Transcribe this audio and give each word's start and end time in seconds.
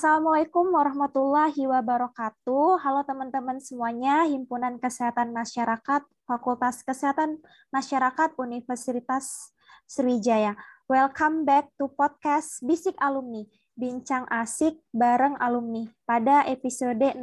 Assalamualaikum 0.00 0.72
warahmatullahi 0.72 1.68
wabarakatuh. 1.68 2.80
Halo 2.80 3.04
teman-teman 3.04 3.60
semuanya, 3.60 4.24
Himpunan 4.24 4.80
Kesehatan 4.80 5.28
Masyarakat, 5.28 6.08
Fakultas 6.24 6.80
Kesehatan 6.80 7.36
Masyarakat 7.68 8.32
Universitas 8.40 9.52
Sriwijaya. 9.84 10.56
Welcome 10.88 11.44
back 11.44 11.68
to 11.76 11.92
podcast 11.92 12.64
Bisik 12.64 12.96
Alumni 12.96 13.44
bincang 13.80 14.28
asik 14.28 14.76
bareng 14.92 15.40
alumni 15.40 15.88
pada 16.04 16.44
episode 16.44 17.00
6. 17.00 17.16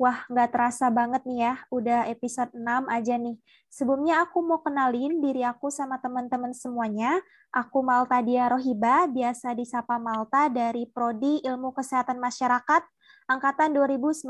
Wah, 0.00 0.24
nggak 0.32 0.56
terasa 0.56 0.88
banget 0.88 1.20
nih 1.28 1.44
ya, 1.44 1.54
udah 1.68 2.08
episode 2.08 2.48
6 2.56 2.88
aja 2.88 3.20
nih. 3.20 3.36
Sebelumnya 3.68 4.24
aku 4.24 4.40
mau 4.40 4.64
kenalin 4.64 5.20
diri 5.20 5.44
aku 5.44 5.68
sama 5.68 6.00
teman-teman 6.00 6.56
semuanya. 6.56 7.20
Aku 7.52 7.84
Malta 7.84 8.24
Dia 8.24 8.48
Rohiba, 8.48 9.04
biasa 9.04 9.52
disapa 9.52 10.00
Malta 10.00 10.48
dari 10.48 10.88
Prodi 10.88 11.44
Ilmu 11.44 11.76
Kesehatan 11.76 12.16
Masyarakat, 12.16 12.82
Angkatan 13.28 13.76
2019, 13.76 14.24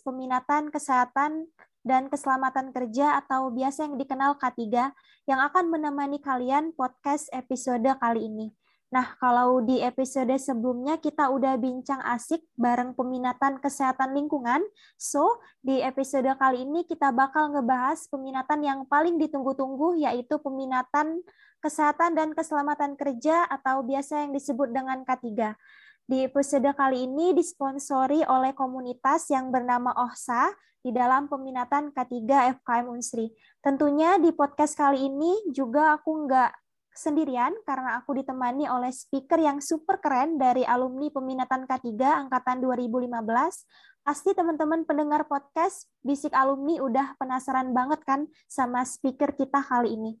Peminatan 0.00 0.72
Kesehatan 0.72 1.52
dan 1.84 2.08
Keselamatan 2.08 2.72
Kerja 2.72 3.20
atau 3.20 3.52
biasa 3.52 3.84
yang 3.84 4.00
dikenal 4.00 4.40
K3, 4.40 4.96
yang 5.28 5.40
akan 5.44 5.68
menemani 5.68 6.24
kalian 6.24 6.72
podcast 6.72 7.28
episode 7.36 7.84
kali 8.00 8.24
ini. 8.24 8.48
Nah, 8.88 9.20
kalau 9.20 9.60
di 9.60 9.84
episode 9.84 10.32
sebelumnya 10.40 10.96
kita 10.96 11.28
udah 11.28 11.60
bincang 11.60 12.00
asik 12.08 12.40
bareng 12.56 12.96
peminatan 12.96 13.60
kesehatan 13.60 14.16
lingkungan, 14.16 14.64
so 14.96 15.44
di 15.60 15.84
episode 15.84 16.32
kali 16.40 16.64
ini 16.64 16.88
kita 16.88 17.12
bakal 17.12 17.52
ngebahas 17.52 18.08
peminatan 18.08 18.64
yang 18.64 18.80
paling 18.88 19.20
ditunggu-tunggu 19.20 20.00
yaitu 20.00 20.40
peminatan 20.40 21.20
kesehatan 21.60 22.16
dan 22.16 22.32
keselamatan 22.32 22.96
kerja 22.96 23.44
atau 23.44 23.84
biasa 23.84 24.24
yang 24.24 24.32
disebut 24.32 24.72
dengan 24.72 25.04
K3. 25.04 25.52
Di 26.08 26.24
episode 26.24 26.72
kali 26.72 27.04
ini 27.04 27.36
disponsori 27.36 28.24
oleh 28.24 28.56
komunitas 28.56 29.28
yang 29.28 29.52
bernama 29.52 29.92
OHSA 29.92 30.48
di 30.80 30.96
dalam 30.96 31.28
peminatan 31.28 31.92
K3 31.92 32.24
FKM 32.56 32.88
Unsri. 32.88 33.28
Tentunya 33.60 34.16
di 34.16 34.32
podcast 34.32 34.72
kali 34.72 35.12
ini 35.12 35.52
juga 35.52 35.92
aku 36.00 36.24
nggak 36.24 36.67
sendirian 36.98 37.54
karena 37.62 38.02
aku 38.02 38.18
ditemani 38.18 38.66
oleh 38.66 38.90
speaker 38.90 39.38
yang 39.38 39.62
super 39.62 40.02
keren 40.02 40.34
dari 40.34 40.66
alumni 40.66 41.06
peminatan 41.14 41.62
K3 41.62 41.94
angkatan 42.26 42.58
2015. 42.58 44.02
Pasti 44.02 44.34
teman-teman 44.34 44.82
pendengar 44.82 45.30
podcast 45.30 45.86
Bisik 46.02 46.34
Alumni 46.34 46.82
udah 46.82 47.14
penasaran 47.14 47.70
banget 47.70 48.02
kan 48.02 48.26
sama 48.50 48.82
speaker 48.82 49.30
kita 49.30 49.62
kali 49.62 49.94
ini. 49.94 50.12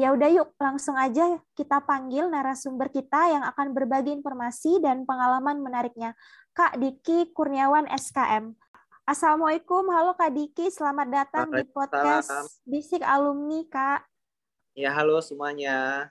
Ya 0.00 0.08
udah 0.16 0.32
yuk 0.32 0.56
langsung 0.56 0.96
aja 0.96 1.36
kita 1.52 1.84
panggil 1.84 2.32
narasumber 2.32 2.88
kita 2.88 3.28
yang 3.28 3.44
akan 3.44 3.76
berbagi 3.76 4.16
informasi 4.16 4.80
dan 4.80 5.04
pengalaman 5.04 5.60
menariknya. 5.60 6.16
Kak 6.56 6.80
Diki 6.80 7.28
Kurniawan 7.36 7.84
SKM. 7.92 8.56
Assalamualaikum, 9.04 9.84
halo 9.92 10.16
Kak 10.16 10.32
Diki, 10.32 10.72
selamat 10.72 11.08
datang 11.12 11.52
di 11.52 11.66
podcast 11.68 12.62
Bisik 12.64 13.04
Alumni 13.04 13.68
Kak. 13.68 14.06
Ya 14.72 14.88
halo 14.96 15.20
semuanya. 15.20 16.08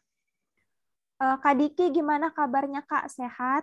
Uh, 1.21 1.37
Kak 1.37 1.53
Diki, 1.53 1.93
gimana 1.93 2.33
kabarnya 2.33 2.81
Kak? 2.81 3.05
Sehat? 3.05 3.61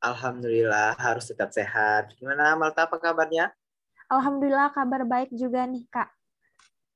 Alhamdulillah, 0.00 0.96
harus 0.96 1.28
tetap 1.28 1.52
sehat. 1.52 2.16
Gimana 2.16 2.56
Malta, 2.56 2.88
apa 2.88 2.96
kabarnya? 2.96 3.52
Alhamdulillah, 4.08 4.72
kabar 4.72 5.04
baik 5.04 5.28
juga 5.36 5.68
nih 5.68 5.84
Kak. 5.92 6.08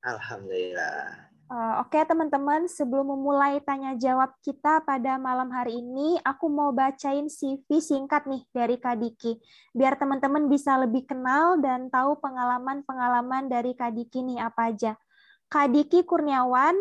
Alhamdulillah. 0.01 1.29
Uh, 1.53 1.85
Oke 1.85 2.01
okay, 2.01 2.09
teman-teman, 2.09 2.65
sebelum 2.65 3.13
memulai 3.13 3.61
tanya 3.61 3.93
jawab 4.01 4.33
kita 4.41 4.81
pada 4.89 5.21
malam 5.21 5.53
hari 5.53 5.77
ini, 5.77 6.17
aku 6.25 6.49
mau 6.49 6.73
bacain 6.73 7.29
CV 7.29 7.69
singkat 7.77 8.25
nih 8.25 8.41
dari 8.57 8.81
Kak 8.81 8.97
Diki, 8.97 9.37
biar 9.77 10.01
teman-teman 10.01 10.49
bisa 10.49 10.81
lebih 10.81 11.05
kenal 11.05 11.61
dan 11.61 11.93
tahu 11.93 12.17
pengalaman-pengalaman 12.25 13.53
dari 13.53 13.77
Kak 13.77 13.93
Diki 13.93 14.25
nih 14.25 14.49
apa 14.49 14.73
aja. 14.73 14.97
Kak 15.53 15.77
Diki 15.77 16.09
Kurniawan 16.09 16.73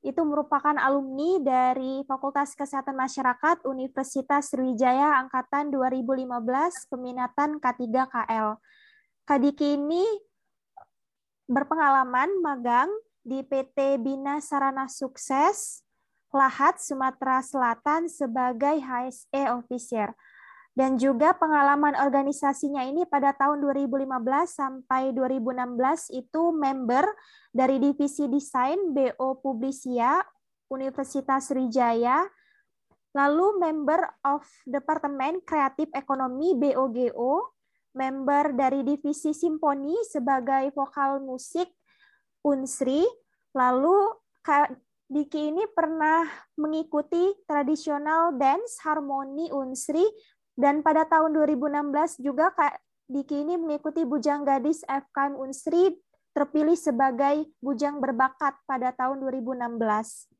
itu 0.00 0.24
merupakan 0.24 0.72
alumni 0.80 1.36
dari 1.44 2.00
Fakultas 2.08 2.56
Kesehatan 2.56 2.96
Masyarakat 2.96 3.68
Universitas 3.68 4.48
Sriwijaya 4.48 5.20
Angkatan 5.20 5.68
2015 5.68 6.88
peminatan 6.88 7.60
K3 7.60 7.84
KL. 8.08 8.56
Kadiki 9.28 9.76
ini 9.76 10.04
berpengalaman 11.44 12.40
magang 12.40 12.88
di 13.20 13.44
PT 13.44 14.00
Bina 14.00 14.40
Sarana 14.40 14.88
Sukses 14.88 15.84
Lahat 16.32 16.80
Sumatera 16.80 17.44
Selatan 17.44 18.08
sebagai 18.08 18.80
HSE 18.80 19.52
officer 19.52 20.16
dan 20.74 20.94
juga 20.96 21.34
pengalaman 21.34 21.98
organisasinya 21.98 22.86
ini 22.86 23.02
pada 23.04 23.34
tahun 23.34 23.58
2015 23.58 24.06
sampai 24.46 25.10
2016 25.10 26.14
itu 26.14 26.42
member 26.54 27.04
dari 27.50 27.82
divisi 27.82 28.30
desain 28.30 28.94
BO 28.94 29.42
Publisia 29.42 30.22
Universitas 30.70 31.50
Sriwijaya, 31.50 32.22
lalu 33.18 33.58
member 33.58 34.06
of 34.22 34.46
Departemen 34.62 35.42
Kreatif 35.42 35.90
Ekonomi 35.90 36.54
BOGO, 36.54 37.50
member 37.98 38.54
dari 38.54 38.86
divisi 38.86 39.34
Simponi 39.34 39.98
sebagai 40.06 40.70
vokal 40.70 41.18
musik 41.18 41.66
Unsri, 42.46 43.02
lalu 43.58 44.14
Diki 45.10 45.50
ini 45.50 45.66
pernah 45.74 46.22
mengikuti 46.54 47.34
tradisional 47.42 48.30
dance 48.38 48.78
harmoni 48.86 49.50
Unsri 49.50 50.06
dan 50.60 50.84
pada 50.84 51.08
tahun 51.08 51.32
2016 51.32 52.20
juga 52.20 52.52
Kak 52.52 52.76
Diki 53.08 53.42
ini 53.42 53.56
mengikuti 53.56 54.04
Bujang 54.04 54.44
Gadis 54.44 54.84
FKM 54.84 55.40
Unsri 55.40 55.96
terpilih 56.30 56.78
sebagai 56.78 57.48
bujang 57.58 57.98
berbakat 57.98 58.54
pada 58.68 58.94
tahun 58.94 59.18
2016. 59.18 60.30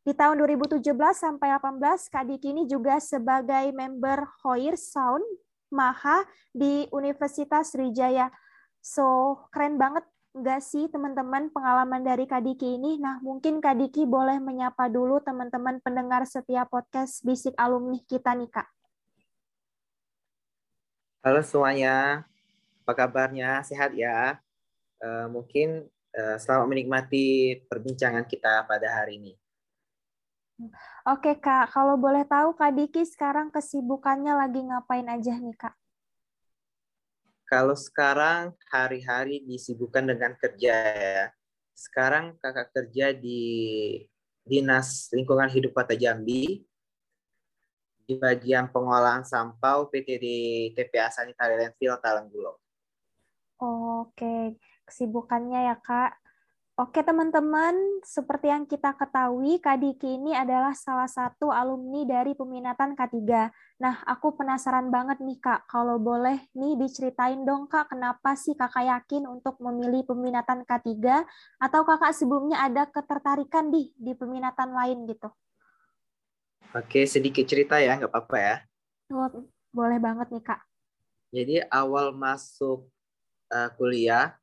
Di 0.00 0.16
tahun 0.16 0.42
2017 0.42 0.80
sampai 1.12 1.54
18 1.54 2.08
Kak 2.10 2.24
Diki 2.26 2.50
ini 2.50 2.64
juga 2.66 2.98
sebagai 2.98 3.70
member 3.70 4.26
Hoir 4.42 4.74
Sound 4.74 5.22
Maha 5.70 6.26
di 6.50 6.88
Universitas 6.90 7.70
Sriwijaya. 7.70 8.32
So, 8.82 9.38
keren 9.54 9.78
banget 9.78 10.02
nggak 10.34 10.62
sih 10.64 10.88
teman-teman 10.90 11.52
pengalaman 11.54 12.02
dari 12.02 12.26
Kak 12.26 12.42
Diki 12.42 12.80
ini? 12.80 12.98
Nah, 12.98 13.22
mungkin 13.22 13.62
Kak 13.62 13.76
Diki 13.78 14.08
boleh 14.08 14.40
menyapa 14.42 14.90
dulu 14.90 15.22
teman-teman 15.22 15.78
pendengar 15.84 16.26
setiap 16.26 16.72
podcast 16.74 17.22
Bisik 17.22 17.54
Alumni 17.54 18.02
kita 18.02 18.34
nih, 18.34 18.50
Kak. 18.50 18.79
Halo 21.20 21.44
semuanya, 21.44 22.24
apa 22.80 22.96
kabarnya? 22.96 23.60
Sehat 23.60 23.92
ya? 23.92 24.40
Uh, 24.96 25.28
mungkin 25.28 25.84
uh, 26.16 26.40
selamat 26.40 26.64
menikmati 26.64 27.60
perbincangan 27.68 28.24
kita 28.24 28.64
pada 28.64 28.88
hari 28.88 29.20
ini. 29.20 29.32
Oke 31.04 31.36
Kak, 31.36 31.76
kalau 31.76 32.00
boleh 32.00 32.24
tahu 32.24 32.56
Kak 32.56 32.72
Diki 32.72 33.04
sekarang 33.04 33.52
kesibukannya 33.52 34.32
lagi 34.32 34.64
ngapain 34.64 35.04
aja 35.12 35.36
nih 35.36 35.52
Kak? 35.60 35.76
Kalau 37.44 37.76
sekarang 37.76 38.56
hari-hari 38.72 39.44
disibukkan 39.44 40.08
dengan 40.08 40.32
kerja 40.40 40.72
ya. 40.72 41.28
Sekarang 41.76 42.32
kakak 42.40 42.72
kerja 42.72 43.12
di 43.12 43.44
Dinas 44.48 45.12
Lingkungan 45.12 45.52
Hidup 45.52 45.76
Kota 45.76 45.92
Jambi 45.92 46.64
di 48.10 48.18
bagian 48.18 48.66
pengolahan 48.74 49.22
sampah 49.22 49.86
PT 49.86 50.18
di 50.18 50.36
TPA 50.74 51.14
Sanitary 51.14 51.62
Landfill 51.62 51.94
Talanggulo. 52.02 52.58
Oke, 53.62 54.58
kesibukannya 54.82 55.70
ya 55.70 55.78
Kak. 55.78 56.18
Oke 56.80 57.04
teman-teman, 57.04 57.76
seperti 58.00 58.48
yang 58.48 58.64
kita 58.64 58.96
ketahui, 58.96 59.60
Kak 59.60 59.84
Diki 59.84 60.16
ini 60.16 60.32
adalah 60.32 60.72
salah 60.72 61.06
satu 61.06 61.52
alumni 61.52 62.08
dari 62.08 62.32
peminatan 62.32 62.96
K3. 62.96 63.52
Nah, 63.84 64.00
aku 64.08 64.32
penasaran 64.32 64.88
banget 64.88 65.20
nih 65.20 65.36
Kak, 65.44 65.68
kalau 65.68 66.00
boleh 66.00 66.40
nih 66.56 66.80
diceritain 66.80 67.44
dong 67.44 67.68
Kak, 67.68 67.92
kenapa 67.92 68.32
sih 68.32 68.56
Kakak 68.56 68.88
yakin 68.88 69.28
untuk 69.28 69.60
memilih 69.60 70.08
peminatan 70.08 70.64
K3, 70.64 71.20
atau 71.60 71.84
Kakak 71.84 72.16
sebelumnya 72.16 72.64
ada 72.64 72.88
ketertarikan 72.88 73.68
di, 73.68 73.92
di 74.00 74.16
peminatan 74.16 74.72
lain 74.72 75.04
gitu? 75.04 75.28
Oke, 76.70 77.02
sedikit 77.02 77.42
cerita 77.50 77.82
ya, 77.82 77.98
nggak 77.98 78.14
apa-apa 78.14 78.36
ya. 78.38 78.56
Oh, 79.10 79.26
boleh 79.74 79.98
banget 79.98 80.30
nih, 80.30 80.44
Kak. 80.46 80.60
Jadi 81.34 81.54
awal 81.66 82.14
masuk 82.14 82.86
uh, 83.50 83.70
kuliah, 83.74 84.38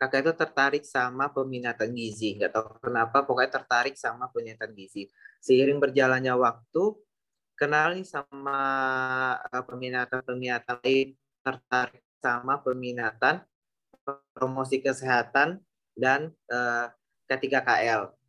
kakak 0.00 0.24
itu 0.24 0.32
tertarik 0.32 0.84
sama 0.88 1.28
peminatan 1.28 1.92
gizi. 1.92 2.40
Nggak 2.40 2.56
tahu 2.56 2.64
kenapa, 2.80 3.28
pokoknya 3.28 3.60
tertarik 3.60 3.92
sama 4.00 4.32
peminatan 4.32 4.72
gizi. 4.72 5.12
Seiring 5.44 5.76
berjalannya 5.76 6.32
waktu, 6.32 6.96
kenal 7.60 7.92
nih 7.92 8.08
sama 8.08 8.60
uh, 9.44 9.60
peminatan-peminatan 9.68 10.80
lain, 10.80 11.12
tertarik 11.44 12.04
sama 12.24 12.56
peminatan 12.64 13.44
promosi 14.32 14.80
kesehatan 14.80 15.60
dan 15.92 16.32
uh, 16.48 16.88
K3KL 17.28 18.19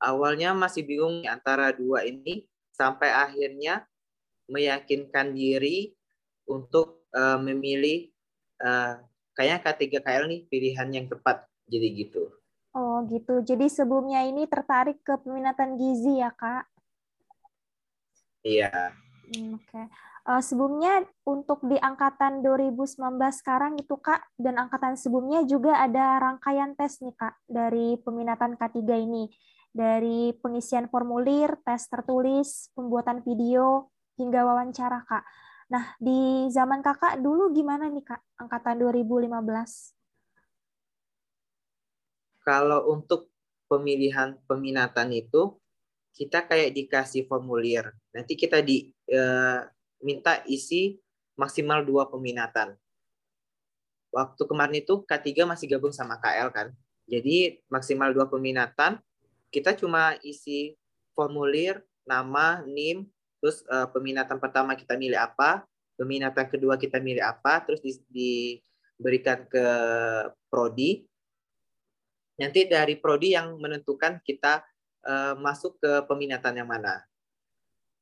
awalnya 0.00 0.52
masih 0.52 0.84
bingung 0.84 1.24
antara 1.24 1.72
dua 1.72 2.04
ini 2.04 2.44
sampai 2.72 3.08
akhirnya 3.08 3.84
meyakinkan 4.46 5.34
diri 5.34 5.92
untuk 6.46 7.08
uh, 7.16 7.40
memilih 7.40 8.12
uh, 8.62 9.00
kayaknya 9.34 9.58
K3KL 9.64 10.24
nih 10.30 10.40
pilihan 10.46 10.88
yang 10.92 11.06
tepat 11.10 11.48
jadi 11.66 11.88
gitu. 12.06 12.30
Oh 12.76 13.02
gitu. 13.08 13.40
Jadi 13.40 13.66
sebelumnya 13.72 14.22
ini 14.28 14.44
tertarik 14.44 15.00
ke 15.00 15.16
peminatan 15.18 15.80
gizi 15.80 16.20
ya 16.20 16.30
kak? 16.30 16.68
Iya. 18.46 18.94
Hmm, 19.32 19.58
Oke. 19.58 19.66
Okay. 19.66 19.86
Uh, 20.26 20.42
sebelumnya 20.42 21.06
untuk 21.22 21.62
di 21.62 21.78
angkatan 21.78 22.42
2019 22.42 22.98
sekarang 23.30 23.78
itu 23.78 23.94
Kak 23.94 24.26
dan 24.34 24.58
angkatan 24.58 24.98
sebelumnya 24.98 25.46
juga 25.46 25.78
ada 25.78 26.18
rangkaian 26.18 26.74
tes 26.74 26.98
nih 26.98 27.14
Kak 27.14 27.46
dari 27.46 27.94
peminatan 28.02 28.58
K3 28.58 28.82
ini. 29.06 29.30
Dari 29.76 30.32
pengisian 30.40 30.88
formulir, 30.88 31.60
tes 31.60 31.84
tertulis, 31.84 32.72
pembuatan 32.72 33.20
video 33.20 33.92
hingga 34.16 34.40
wawancara 34.48 35.04
Kak. 35.04 35.20
Nah, 35.68 35.92
di 36.00 36.48
zaman 36.48 36.80
Kakak 36.80 37.20
dulu 37.20 37.52
gimana 37.52 37.92
nih 37.92 38.00
Kak 38.00 38.24
angkatan 38.40 38.80
2015? 38.80 39.92
Kalau 42.40 42.88
untuk 42.88 43.28
pemilihan 43.68 44.40
peminatan 44.48 45.12
itu 45.12 45.60
kita 46.16 46.48
kayak 46.48 46.72
dikasih 46.72 47.28
formulir. 47.28 47.92
Nanti 48.16 48.32
kita 48.32 48.64
di 48.64 48.88
uh, 49.12 49.60
minta 50.00 50.40
isi 50.48 50.96
maksimal 51.36 51.84
dua 51.84 52.08
peminatan. 52.08 52.72
Waktu 54.08 54.42
kemarin 54.48 54.80
itu 54.80 55.04
K3 55.04 55.44
masih 55.44 55.76
gabung 55.76 55.92
sama 55.92 56.16
KL 56.16 56.48
kan. 56.48 56.72
Jadi 57.04 57.60
maksimal 57.68 58.16
dua 58.16 58.26
peminatan, 58.32 58.96
kita 59.56 59.72
cuma 59.72 60.20
isi 60.20 60.76
formulir, 61.16 61.80
nama, 62.04 62.60
NIM, 62.68 63.08
terus 63.40 63.64
uh, 63.72 63.88
peminatan 63.88 64.36
pertama 64.36 64.76
kita 64.76 65.00
milih 65.00 65.16
apa, 65.16 65.64
peminatan 65.96 66.44
kedua 66.52 66.76
kita 66.76 67.00
milih 67.00 67.24
apa, 67.24 67.64
terus 67.64 67.80
di, 67.80 67.96
diberikan 68.12 69.48
ke 69.48 69.66
prodi. 70.52 71.08
Nanti 72.36 72.68
dari 72.68 73.00
prodi 73.00 73.32
yang 73.32 73.56
menentukan 73.56 74.20
kita 74.20 74.60
uh, 75.08 75.32
masuk 75.40 75.80
ke 75.80 76.04
peminatan 76.04 76.60
yang 76.60 76.68
mana. 76.68 77.00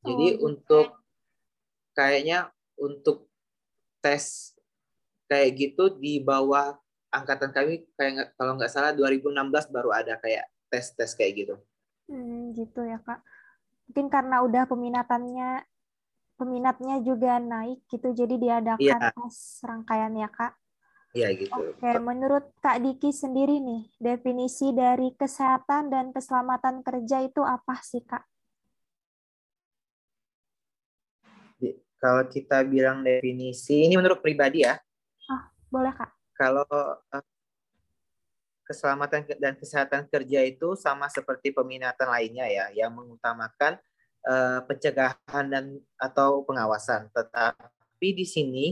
Jadi 0.03 0.43
oh, 0.43 0.51
untuk 0.51 0.91
kayaknya 1.95 2.51
untuk 2.75 3.31
tes 4.03 4.59
kayak 5.31 5.55
gitu 5.55 5.95
di 6.03 6.19
bawah 6.19 6.75
angkatan 7.15 7.55
kami 7.55 7.87
kayak 7.95 8.35
kalau 8.35 8.59
nggak 8.59 8.69
salah 8.75 8.91
2016 8.91 9.71
baru 9.71 9.95
ada 9.95 10.19
kayak 10.19 10.51
tes-tes 10.75 11.15
kayak 11.15 11.33
gitu. 11.39 11.55
Hmm, 12.11 12.51
gitu 12.59 12.83
ya 12.83 12.99
kak. 12.99 13.23
Mungkin 13.87 14.07
karena 14.11 14.43
udah 14.43 14.67
peminatannya 14.67 15.63
peminatnya 16.35 16.99
juga 17.07 17.39
naik 17.39 17.87
gitu, 17.87 18.11
jadi 18.11 18.35
diadakan 18.35 19.01
ya. 19.07 19.15
tes 19.15 19.63
rangkaian 19.63 20.15
ya 20.19 20.27
kak. 20.27 20.59
Iya 21.15 21.31
gitu. 21.39 21.55
Oke, 21.55 21.95
menurut 22.03 22.51
Kak 22.59 22.83
Diki 22.83 23.15
sendiri 23.15 23.63
nih, 23.63 23.87
definisi 24.03 24.75
dari 24.75 25.15
kesehatan 25.15 25.87
dan 25.87 26.11
keselamatan 26.11 26.83
kerja 26.83 27.23
itu 27.23 27.39
apa 27.39 27.79
sih 27.87 28.03
Kak? 28.03 28.27
Kalau 32.05 32.27
kita 32.29 32.61
bilang 32.69 33.01
definisi, 33.01 33.89
ini 33.89 33.97
menurut 33.97 34.21
pribadi 34.21 34.61
ya. 34.61 34.77
Oh, 35.33 35.43
boleh 35.73 35.95
Kak. 35.97 36.13
Kalau 36.37 36.67
uh, 36.69 37.25
keselamatan 38.65 39.29
dan 39.39 39.55
kesehatan 39.55 40.09
kerja 40.09 40.41
itu 40.45 40.75
sama 40.75 41.07
seperti 41.13 41.53
peminatan 41.53 42.09
lainnya 42.09 42.49
ya, 42.49 42.67
yang 42.73 42.97
mengutamakan 42.97 43.77
uh, 44.25 44.65
pencegahan 44.65 45.45
dan 45.53 45.79
atau 46.01 46.43
pengawasan. 46.49 47.13
Tetapi 47.13 48.09
di 48.17 48.27
sini 48.27 48.67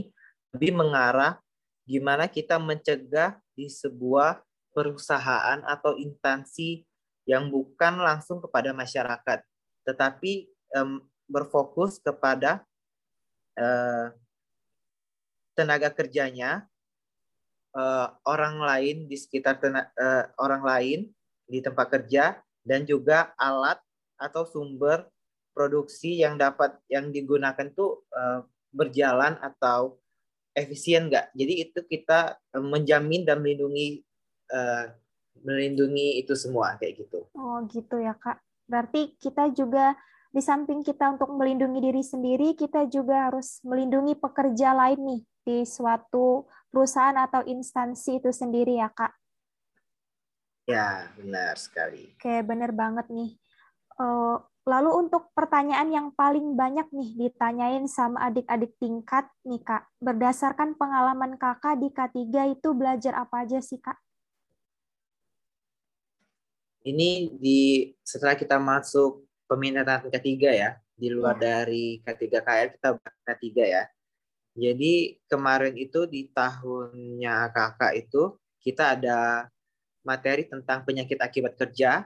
lebih 0.53 0.73
mengarah 0.73 1.37
gimana 1.85 2.25
kita 2.25 2.57
mencegah 2.57 3.37
di 3.53 3.69
sebuah 3.69 4.41
perusahaan 4.73 5.61
atau 5.61 5.93
instansi 5.97 6.81
yang 7.29 7.47
bukan 7.53 8.01
langsung 8.01 8.41
kepada 8.43 8.75
masyarakat, 8.75 9.39
tetapi 9.87 10.49
um, 10.75 10.99
berfokus 11.29 12.01
kepada 12.03 12.65
uh, 13.55 14.11
tenaga 15.55 15.93
kerjanya 15.93 16.67
uh, 17.75 18.07
orang 18.25 18.61
lain 18.61 19.05
di 19.09 19.17
sekitar 19.17 19.59
tenaga, 19.59 19.89
uh, 19.97 20.23
orang 20.41 20.63
lain 20.63 20.99
di 21.49 21.59
tempat 21.59 21.89
kerja 21.91 22.39
dan 22.63 22.87
juga 22.87 23.35
alat 23.35 23.77
atau 24.17 24.47
sumber 24.47 25.05
produksi 25.53 26.17
yang 26.23 26.39
dapat 26.39 26.73
yang 26.89 27.13
digunakan 27.13 27.69
tuh 27.75 28.07
uh, 28.15 28.41
berjalan 28.73 29.37
atau 29.37 30.01
efisien 30.57 31.09
nggak? 31.09 31.33
Jadi 31.33 31.53
itu 31.69 31.79
kita 31.85 32.37
menjamin 32.57 33.25
dan 33.25 33.41
melindungi 33.41 34.01
uh, 34.53 34.89
melindungi 35.43 36.21
itu 36.21 36.33
semua 36.33 36.77
kayak 36.79 37.05
gitu. 37.05 37.25
Oh 37.35 37.61
gitu 37.69 37.99
ya 37.99 38.15
kak. 38.17 38.39
Berarti 38.69 39.17
kita 39.19 39.51
juga 39.51 39.93
di 40.33 40.41
samping 40.41 40.81
kita 40.81 41.13
untuk 41.13 41.29
melindungi 41.29 41.77
diri 41.77 42.01
sendiri, 42.01 42.57
kita 42.57 42.89
juga 42.89 43.29
harus 43.29 43.61
melindungi 43.61 44.17
pekerja 44.17 44.73
lain 44.73 44.99
nih 45.05 45.21
di 45.45 45.57
suatu 45.67 46.49
perusahaan 46.73 47.13
atau 47.13 47.45
instansi 47.45 48.17
itu 48.17 48.33
sendiri 48.33 48.81
ya, 48.81 48.89
Kak. 48.89 49.13
Ya, 50.65 51.13
benar 51.13 51.53
sekali. 51.61 52.17
Oke, 52.17 52.41
benar 52.41 52.73
banget 52.73 53.05
nih. 53.13 53.37
Eh, 54.01 54.35
lalu 54.65 54.89
untuk 55.05 55.29
pertanyaan 55.37 55.93
yang 55.93 56.07
paling 56.17 56.57
banyak 56.57 56.89
nih 56.89 57.09
ditanyain 57.13 57.85
sama 57.85 58.25
adik-adik 58.25 58.73
tingkat 58.81 59.29
nih, 59.45 59.61
Kak. 59.61 59.85
Berdasarkan 60.01 60.73
pengalaman 60.73 61.37
Kakak 61.37 61.77
di 61.77 61.93
K3 61.93 62.57
itu 62.57 62.73
belajar 62.73 63.21
apa 63.21 63.45
aja 63.45 63.61
sih, 63.61 63.77
Kak? 63.77 64.01
Ini 66.83 67.37
di 67.37 67.93
setelah 68.01 68.35
kita 68.35 68.59
masuk 68.59 69.23
peminatan 69.47 70.11
ketiga 70.11 70.51
ya 70.51 70.75
di 70.97 71.07
luar 71.07 71.39
ya. 71.39 71.63
dari 71.63 72.01
K3KL 72.03 72.75
kita 72.75 72.89
K3 72.99 73.47
ya. 73.61 73.83
Jadi 74.53 75.17
kemarin 75.25 75.73
itu 75.73 76.05
di 76.05 76.29
tahunnya 76.29 77.49
kakak 77.49 77.93
itu 77.97 78.37
kita 78.61 78.93
ada 78.93 79.49
materi 80.05 80.45
tentang 80.45 80.85
penyakit 80.85 81.17
akibat 81.17 81.57
kerja, 81.57 82.05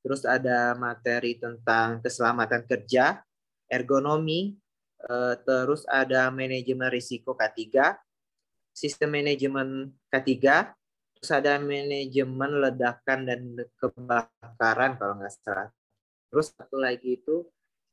terus 0.00 0.24
ada 0.24 0.72
materi 0.78 1.36
tentang 1.36 2.00
keselamatan 2.00 2.64
kerja, 2.64 3.20
ergonomi, 3.68 4.56
eh, 5.04 5.34
terus 5.44 5.84
ada 5.84 6.32
manajemen 6.32 6.88
risiko 6.88 7.36
K3, 7.36 7.92
sistem 8.72 9.20
manajemen 9.20 9.92
K3, 10.08 10.72
terus 11.18 11.30
ada 11.34 11.60
manajemen 11.60 12.64
ledakan 12.64 13.18
dan 13.28 13.40
kebakaran 13.76 14.96
kalau 14.96 15.14
nggak 15.20 15.34
salah. 15.44 15.68
Terus 16.32 16.54
satu 16.54 16.80
lagi 16.80 17.20
itu 17.20 17.44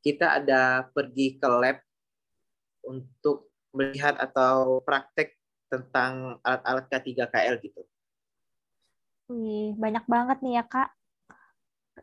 kita 0.05 0.39
ada 0.39 0.85
pergi 0.93 1.35
ke 1.41 1.47
lab 1.50 1.81
untuk 2.85 3.50
melihat 3.75 4.15
atau 4.17 4.79
praktek 4.82 5.36
tentang 5.67 6.39
alat-alat 6.41 6.86
K3KL 6.88 7.60
gitu. 7.60 7.82
Wih, 9.29 9.74
banyak 9.75 10.05
banget 10.05 10.38
nih 10.41 10.62
ya 10.62 10.63
Kak. 10.63 10.89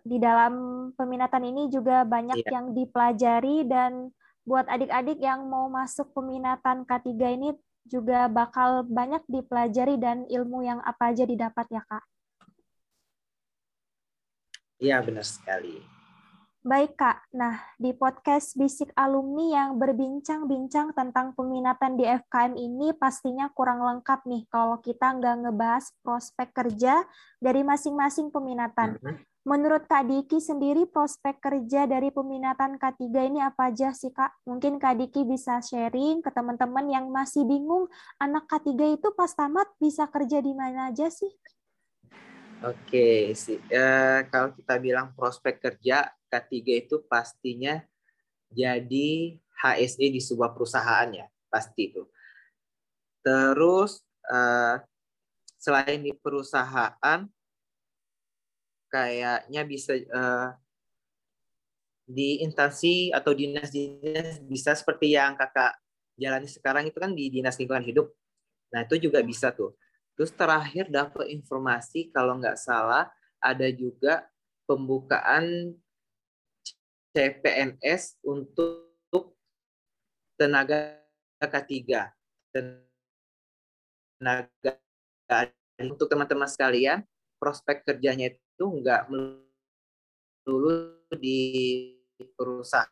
Di 0.02 0.18
dalam 0.18 0.54
peminatan 0.96 1.44
ini 1.46 1.68
juga 1.72 2.02
banyak 2.02 2.42
iya. 2.42 2.50
yang 2.58 2.76
dipelajari 2.76 3.64
dan 3.68 4.10
buat 4.42 4.66
adik-adik 4.66 5.22
yang 5.22 5.46
mau 5.46 5.70
masuk 5.70 6.10
peminatan 6.12 6.82
K3 6.82 7.10
ini 7.38 7.54
juga 7.86 8.26
bakal 8.26 8.86
banyak 8.86 9.22
dipelajari 9.26 9.98
dan 9.98 10.26
ilmu 10.26 10.66
yang 10.66 10.78
apa 10.82 11.14
aja 11.14 11.26
didapat 11.26 11.66
ya 11.70 11.82
Kak. 11.86 12.04
Iya, 14.82 14.98
benar 14.98 15.22
sekali. 15.22 16.01
Baik 16.62 16.94
Kak, 16.94 17.26
nah 17.34 17.58
di 17.74 17.90
podcast 17.90 18.54
Bisik 18.54 18.94
Alumni 18.94 19.50
yang 19.50 19.82
berbincang-bincang 19.82 20.94
tentang 20.94 21.34
peminatan 21.34 21.98
di 21.98 22.06
FKM 22.06 22.54
ini 22.54 22.94
pastinya 22.94 23.50
kurang 23.50 23.82
lengkap 23.82 24.22
nih 24.30 24.46
kalau 24.46 24.78
kita 24.78 25.10
nggak 25.10 25.42
ngebahas 25.42 25.90
prospek 26.06 26.54
kerja 26.54 27.02
dari 27.42 27.66
masing-masing 27.66 28.30
peminatan. 28.30 28.94
Mm-hmm. 28.94 29.42
Menurut 29.42 29.90
Kak 29.90 30.06
Diki 30.06 30.38
sendiri 30.38 30.86
prospek 30.86 31.42
kerja 31.42 31.90
dari 31.90 32.14
peminatan 32.14 32.78
K3 32.78 33.10
ini 33.10 33.42
apa 33.42 33.74
aja 33.74 33.90
sih 33.90 34.14
Kak? 34.14 34.46
Mungkin 34.46 34.78
Kak 34.78 35.02
Diki 35.02 35.26
bisa 35.26 35.58
sharing 35.58 36.22
ke 36.22 36.30
teman-teman 36.30 36.86
yang 36.86 37.10
masih 37.10 37.42
bingung 37.42 37.90
anak 38.22 38.46
K3 38.46 39.02
itu 39.02 39.10
pas 39.18 39.34
tamat 39.34 39.66
bisa 39.82 40.06
kerja 40.06 40.38
di 40.38 40.54
mana 40.54 40.94
aja 40.94 41.10
sih? 41.10 41.34
Oke, 42.62 43.34
sih. 43.34 43.58
Uh, 43.74 44.22
kalau 44.30 44.54
kita 44.54 44.78
bilang 44.78 45.10
prospek 45.18 45.58
kerja 45.58 46.14
K3 46.30 46.86
itu 46.86 47.02
pastinya 47.10 47.82
jadi 48.54 49.34
HSE 49.58 50.06
di 50.06 50.22
sebuah 50.22 50.54
perusahaan 50.54 51.10
ya, 51.10 51.26
pasti 51.50 51.90
itu. 51.90 52.06
Terus 53.26 54.06
uh, 54.30 54.78
selain 55.58 56.06
di 56.06 56.14
perusahaan, 56.14 57.26
kayaknya 58.86 59.62
bisa 59.66 59.98
uh, 60.14 60.54
di 62.06 62.46
instansi 62.46 63.10
atau 63.10 63.34
dinas-dinas 63.34 64.38
bisa 64.46 64.70
seperti 64.78 65.18
yang 65.18 65.34
kakak 65.34 65.74
jalani 66.14 66.46
sekarang 66.46 66.86
itu 66.86 66.98
kan 67.02 67.10
di 67.10 67.26
dinas 67.26 67.58
lingkungan 67.58 67.82
hidup. 67.82 68.06
Nah 68.70 68.86
itu 68.86 69.10
juga 69.10 69.18
bisa 69.26 69.50
tuh. 69.50 69.74
Terus 70.16 70.32
terakhir 70.36 70.92
dapat 70.92 71.32
informasi 71.32 72.12
kalau 72.12 72.36
nggak 72.36 72.60
salah 72.60 73.08
ada 73.40 73.68
juga 73.72 74.28
pembukaan 74.68 75.72
CPNS 77.12 78.20
untuk 78.24 79.36
tenaga 80.36 81.00
K3. 81.40 81.72
Tenaga 82.52 84.72
untuk 85.80 86.08
teman-teman 86.08 86.48
sekalian, 86.48 87.04
prospek 87.40 87.84
kerjanya 87.84 88.32
itu 88.32 88.64
nggak 88.64 89.08
melulu 90.46 90.96
di 91.16 91.40
perusahaan 92.38 92.90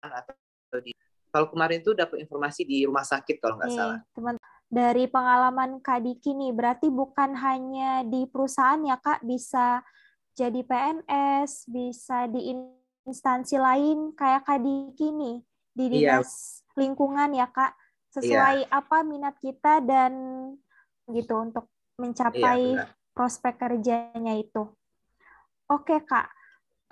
atau 0.00 0.80
di 0.80 0.94
kalau 1.30 1.46
kemarin 1.46 1.78
itu 1.78 1.94
dapat 1.94 2.26
informasi 2.26 2.66
di 2.66 2.82
rumah 2.82 3.06
sakit 3.06 3.38
kalau 3.38 3.54
nggak 3.54 3.70
salah. 3.70 4.02
Teman 4.16 4.34
dari 4.70 5.10
pengalaman 5.10 5.82
Kak 5.82 6.06
Diki 6.06 6.30
nih, 6.30 6.54
berarti 6.54 6.94
bukan 6.94 7.34
hanya 7.34 8.06
di 8.06 8.22
perusahaan 8.30 8.78
ya 8.86 8.94
Kak, 9.02 9.26
bisa 9.26 9.82
jadi 10.38 10.62
PNS, 10.62 11.66
bisa 11.66 12.30
di 12.30 12.54
instansi 13.02 13.58
lain 13.58 14.14
kayak 14.14 14.46
Kak 14.46 14.62
Diki 14.62 15.10
nih, 15.10 15.36
di 15.74 15.84
iya. 15.98 16.22
dinas 16.22 16.30
iya. 16.30 16.86
lingkungan 16.86 17.30
ya 17.34 17.50
Kak, 17.50 17.74
sesuai 18.14 18.70
iya. 18.70 18.70
apa 18.70 19.02
minat 19.02 19.34
kita 19.42 19.82
dan 19.82 20.14
gitu 21.10 21.34
untuk 21.34 21.66
mencapai 21.98 22.78
iya, 22.78 22.86
prospek 23.10 23.58
kerjanya 23.58 24.38
itu. 24.38 24.70
Oke 25.66 25.98
Kak, 26.06 26.30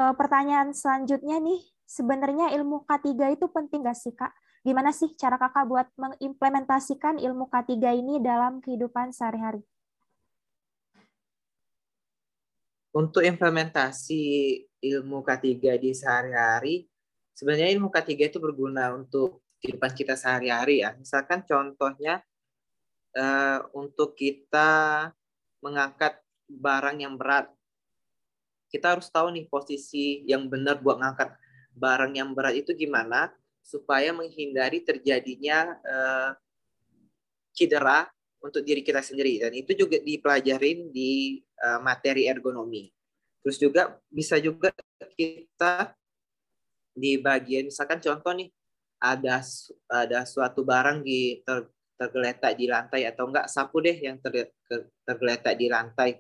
eh, 0.03 0.15
pertanyaan 0.19 0.75
selanjutnya 0.75 1.39
nih, 1.39 1.63
sebenarnya 1.87 2.51
ilmu 2.59 2.83
K3 2.83 3.39
itu 3.39 3.47
penting 3.47 3.87
nggak 3.87 3.95
sih, 3.95 4.19
Kak? 4.19 4.35
Gimana 4.69 4.93
sih 4.93 5.17
cara 5.17 5.41
kakak 5.41 5.65
buat 5.65 5.89
mengimplementasikan 5.97 7.17
ilmu 7.17 7.49
K3 7.49 8.05
ini 8.05 8.21
dalam 8.21 8.61
kehidupan 8.61 9.17
sehari-hari? 9.17 9.65
Untuk 12.93 13.25
implementasi 13.25 14.21
ilmu 14.85 15.25
K3 15.25 15.81
di 15.81 15.97
sehari-hari, 15.97 16.85
sebenarnya 17.33 17.73
ilmu 17.81 17.89
K3 17.89 18.29
itu 18.29 18.37
berguna 18.37 18.93
untuk 18.93 19.41
kehidupan 19.65 19.97
kita 19.97 20.21
sehari-hari 20.21 20.85
ya. 20.85 20.93
Misalkan 21.01 21.49
contohnya 21.49 22.21
uh, 23.17 23.65
untuk 23.73 24.21
kita 24.21 25.09
mengangkat 25.65 26.21
barang 26.45 27.01
yang 27.01 27.17
berat, 27.17 27.49
kita 28.69 29.01
harus 29.01 29.09
tahu 29.09 29.33
nih 29.33 29.49
posisi 29.49 30.29
yang 30.29 30.45
benar 30.45 30.77
buat 30.85 31.01
mengangkat 31.01 31.33
barang 31.73 32.13
yang 32.21 32.37
berat 32.37 32.53
itu 32.61 32.77
gimana 32.77 33.33
supaya 33.69 34.17
menghindari 34.17 34.81
terjadinya 34.81 35.77
uh, 35.85 36.33
cedera 37.53 38.09
untuk 38.41 38.65
diri 38.65 38.81
kita 38.81 39.05
sendiri 39.05 39.45
dan 39.45 39.53
itu 39.53 39.77
juga 39.77 40.01
dipelajarin 40.01 40.89
di 40.89 41.45
uh, 41.61 41.77
materi 41.85 42.25
ergonomi. 42.25 42.89
Terus 43.45 43.61
juga 43.61 44.01
bisa 44.09 44.41
juga 44.41 44.73
kita 45.13 45.93
di 46.97 47.21
bagian 47.21 47.69
misalkan 47.69 48.01
contoh 48.01 48.33
nih 48.33 48.49
ada 48.99 49.45
ada 49.87 50.25
suatu 50.25 50.65
barang 50.65 51.05
di 51.05 51.45
ter, 51.45 51.69
tergeletak 52.01 52.57
di 52.57 52.67
lantai 52.67 53.05
atau 53.05 53.29
enggak 53.31 53.47
sapu 53.53 53.85
deh 53.85 53.95
yang 53.95 54.17
ter, 54.19 54.51
tergeletak 55.07 55.55
di 55.55 55.69
lantai 55.71 56.19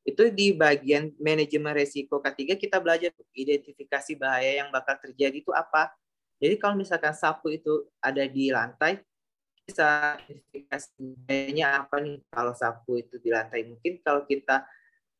itu 0.00 0.32
di 0.32 0.56
bagian 0.56 1.12
manajemen 1.20 1.76
resiko 1.76 2.24
ketiga 2.24 2.56
kita 2.56 2.80
belajar 2.80 3.12
identifikasi 3.36 4.16
bahaya 4.16 4.64
yang 4.64 4.72
bakal 4.72 4.96
terjadi 4.96 5.44
itu 5.44 5.52
apa. 5.52 5.92
Jadi 6.40 6.56
kalau 6.56 6.74
misalkan 6.80 7.12
sapu 7.12 7.52
itu 7.52 7.84
ada 8.00 8.24
di 8.24 8.48
lantai, 8.48 9.04
bisa 9.68 10.16
identifikasi 10.24 10.90
bahayanya 11.28 11.84
apa 11.84 12.00
nih 12.00 12.16
kalau 12.32 12.56
sapu 12.56 12.96
itu 12.96 13.20
di 13.20 13.28
lantai. 13.28 13.68
Mungkin 13.68 14.00
kalau 14.00 14.24
kita 14.24 14.64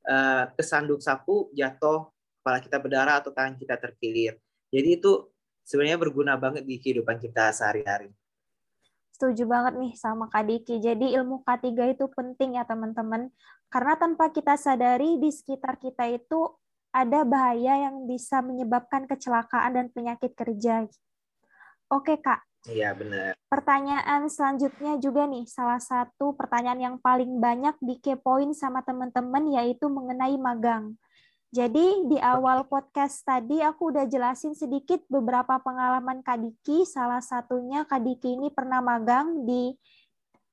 uh, 0.08 0.48
kesandung 0.56 0.98
sapu 0.98 1.52
jatuh, 1.52 2.08
kepala 2.40 2.58
kita 2.64 2.80
berdarah 2.80 3.20
atau 3.20 3.30
tangan 3.30 3.54
kita 3.60 3.76
terkilir. 3.76 4.40
Jadi 4.72 4.88
itu 4.96 5.28
sebenarnya 5.68 6.00
berguna 6.00 6.34
banget 6.40 6.64
di 6.64 6.80
kehidupan 6.80 7.20
kita 7.20 7.52
sehari-hari. 7.52 8.10
Setuju 9.12 9.44
banget 9.44 9.76
nih 9.76 9.92
sama 10.00 10.32
Kak 10.32 10.48
Diki. 10.48 10.80
Jadi 10.80 11.12
ilmu 11.12 11.44
K3 11.44 11.92
itu 11.92 12.08
penting 12.08 12.56
ya 12.56 12.64
teman-teman. 12.64 13.28
Karena 13.68 13.94
tanpa 14.00 14.32
kita 14.32 14.56
sadari 14.56 15.20
di 15.20 15.28
sekitar 15.28 15.76
kita 15.76 16.08
itu 16.08 16.48
ada 16.90 17.22
bahaya 17.22 17.86
yang 17.86 18.08
bisa 18.08 18.42
menyebabkan 18.42 19.06
kecelakaan 19.06 19.76
dan 19.76 19.86
penyakit 19.92 20.34
kerja. 20.34 20.88
Oke 21.90 22.23
Kak. 22.23 22.47
Iya 22.70 22.94
benar. 22.94 23.35
Pertanyaan 23.50 24.30
selanjutnya 24.30 25.00
juga 25.02 25.26
nih, 25.26 25.49
salah 25.49 25.82
satu 25.82 26.37
pertanyaan 26.38 26.78
yang 26.78 26.97
paling 27.02 27.40
banyak 27.42 27.75
dikepoin 27.82 28.54
sama 28.54 28.85
teman-teman 28.87 29.49
yaitu 29.50 29.90
mengenai 29.90 30.38
magang. 30.38 30.94
Jadi 31.50 32.06
di 32.06 32.14
awal 32.23 32.62
podcast 32.70 33.26
tadi 33.26 33.59
aku 33.59 33.90
udah 33.90 34.06
jelasin 34.06 34.54
sedikit 34.54 35.02
beberapa 35.11 35.59
pengalaman 35.59 36.23
Kak 36.23 36.38
Diki. 36.38 36.87
Salah 36.87 37.18
satunya 37.18 37.82
Kak 37.82 38.06
Diki 38.06 38.38
ini 38.38 38.54
pernah 38.54 38.78
magang 38.78 39.42
di 39.42 39.75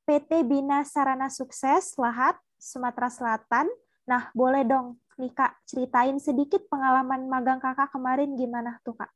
PT 0.10 0.42
Bina 0.42 0.82
Sarana 0.82 1.30
Sukses 1.30 1.94
Lahat, 2.02 2.34
Sumatera 2.58 3.14
Selatan. 3.14 3.70
Nah, 4.10 4.34
boleh 4.34 4.66
dong 4.66 4.98
nih 5.22 5.30
Kak 5.38 5.70
ceritain 5.70 6.18
sedikit 6.18 6.66
pengalaman 6.66 7.30
magang 7.30 7.62
Kakak 7.62 7.94
kemarin 7.94 8.34
gimana 8.34 8.82
tuh 8.82 8.98
Kak? 8.98 9.14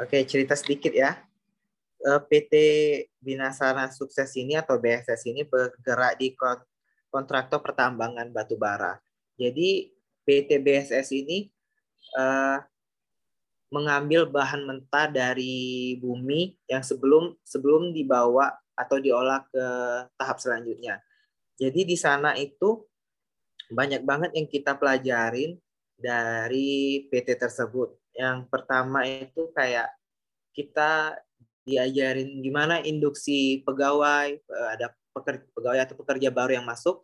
Oke, 0.00 0.24
cerita 0.24 0.56
sedikit 0.56 0.96
ya. 0.96 1.20
Eh, 2.00 2.20
PT 2.32 2.52
Bina 3.20 3.52
Sarana 3.52 3.92
Sukses 3.92 4.32
ini 4.40 4.56
atau 4.56 4.80
BSS 4.80 5.28
ini 5.28 5.44
bergerak 5.44 6.16
di 6.16 6.32
kontraktor 7.12 7.60
pertambangan 7.60 8.32
batu 8.32 8.56
bara. 8.56 8.96
Jadi 9.36 9.92
PT 10.24 10.56
BSS 10.64 11.12
ini 11.12 11.52
uh, 12.16 12.56
mengambil 13.68 14.24
bahan 14.24 14.64
mentah 14.64 15.12
dari 15.12 15.96
bumi 16.00 16.56
yang 16.64 16.80
sebelum 16.80 17.36
sebelum 17.44 17.92
dibawa 17.92 18.56
atau 18.72 18.96
diolah 18.96 19.44
ke 19.52 19.66
tahap 20.16 20.40
selanjutnya. 20.40 21.04
Jadi 21.60 21.84
di 21.84 21.96
sana 22.00 22.32
itu 22.40 22.88
banyak 23.68 24.00
banget 24.08 24.32
yang 24.32 24.48
kita 24.48 24.72
pelajarin 24.80 25.60
dari 26.00 27.04
PT 27.12 27.36
tersebut. 27.36 27.99
Yang 28.20 28.38
pertama 28.52 29.08
itu 29.08 29.48
kayak 29.56 29.88
kita 30.52 31.16
diajarin 31.64 32.44
gimana 32.44 32.84
induksi 32.84 33.64
pegawai, 33.64 34.36
eh, 34.36 34.68
ada 34.76 34.92
pekerja, 35.16 35.44
pegawai 35.56 35.80
atau 35.88 35.96
pekerja 35.96 36.28
baru 36.28 36.60
yang 36.60 36.68
masuk, 36.68 37.00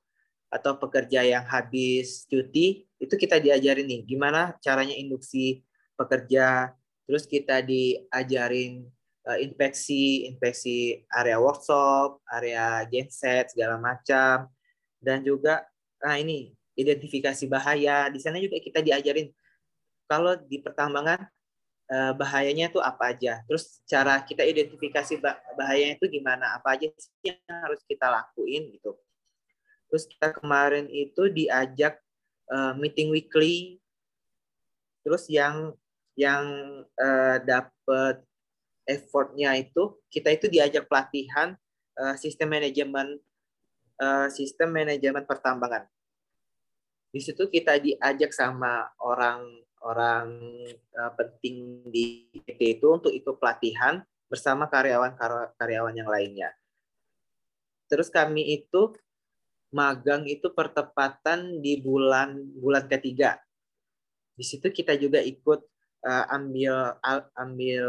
atau 0.53 0.79
pekerja 0.79 1.27
yang 1.27 1.43
habis 1.43 2.25
cuti 2.31 2.87
itu 3.03 3.15
kita 3.19 3.43
diajarin 3.43 3.87
nih 3.87 4.01
gimana 4.07 4.55
caranya 4.63 4.95
induksi 4.95 5.67
pekerja. 5.99 6.73
Terus 7.07 7.25
kita 7.27 7.63
diajarin 7.63 8.83
uh, 9.31 9.39
inspeksi 9.39 10.27
inspeksi 10.27 11.07
area 11.15 11.39
workshop 11.39 12.23
area 12.31 12.83
genset 12.91 13.55
segala 13.55 13.79
macam. 13.79 14.51
Dan 14.99 15.23
juga 15.23 15.63
nah 16.03 16.19
ini 16.19 16.51
identifikasi 16.75 17.47
bahaya. 17.47 18.11
Di 18.11 18.19
sana 18.19 18.43
juga 18.43 18.59
kita 18.59 18.83
diajarin 18.83 19.31
kalau 20.07 20.39
di 20.47 20.63
pertambangan 20.63 21.27
uh, 21.91 22.13
bahayanya 22.15 22.71
itu 22.71 22.81
apa 22.83 23.13
aja 23.15 23.43
terus 23.45 23.83
cara 23.87 24.23
kita 24.23 24.47
identifikasi 24.47 25.19
bahayanya 25.59 25.99
itu 25.99 26.07
gimana 26.19 26.57
apa 26.57 26.79
aja 26.79 26.87
sih 26.97 27.31
yang 27.35 27.39
harus 27.63 27.83
kita 27.87 28.07
lakuin 28.09 28.71
gitu 28.75 28.95
Terus 29.91 30.05
kita 30.11 30.35
kemarin 30.35 30.91
itu 30.91 31.31
diajak 31.31 31.99
uh, 32.51 32.75
meeting 32.75 33.11
weekly. 33.11 33.79
Terus 35.07 35.31
yang 35.31 35.75
yang 36.19 36.45
uh, 36.99 37.37
dapat 37.45 38.25
effortnya 38.87 39.55
itu 39.59 39.99
kita 40.11 40.35
itu 40.35 40.47
diajak 40.47 40.87
pelatihan 40.87 41.59
sistem 42.21 42.53
manajemen 42.53 43.17
sistem 44.29 44.69
manajemen 44.69 45.25
pertambangan. 45.25 45.89
Di 47.09 47.25
situ 47.25 47.49
kita 47.49 47.81
diajak 47.81 48.37
sama 48.37 48.93
orang-orang 49.81 50.29
uh, 50.97 51.13
penting 51.15 51.85
di 51.93 52.27
PT 52.33 52.81
itu 52.81 52.87
untuk 52.89 53.13
itu 53.13 53.31
pelatihan 53.37 54.01
bersama 54.27 54.67
karyawan-karyawan 54.67 55.95
yang 55.95 56.11
lainnya. 56.11 56.51
Terus 57.87 58.11
kami 58.11 58.43
itu 58.57 58.97
magang 59.71 60.27
itu 60.27 60.51
pertepatan 60.51 61.63
di 61.63 61.79
bulan 61.79 62.35
bulan 62.59 62.91
ketiga. 62.91 63.39
Di 64.35 64.43
situ 64.43 64.69
kita 64.73 64.99
juga 64.99 65.23
ikut 65.23 65.61
uh, 66.03 66.25
ambil 66.35 66.99
ambil 67.39 67.87